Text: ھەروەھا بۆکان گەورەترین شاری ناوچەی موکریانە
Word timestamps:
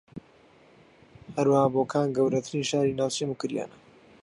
ھەروەھا 1.35 1.67
بۆکان 1.75 2.07
گەورەترین 2.17 2.63
شاری 2.69 2.97
ناوچەی 2.99 3.29
موکریانە 3.29 3.77